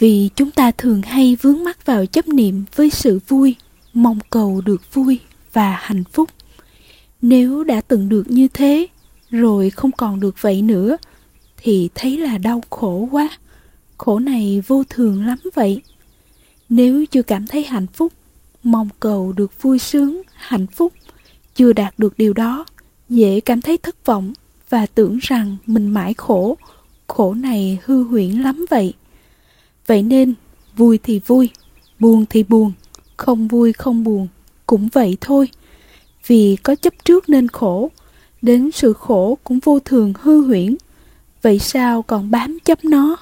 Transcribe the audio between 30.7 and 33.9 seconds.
vui thì vui, buồn thì buồn, không vui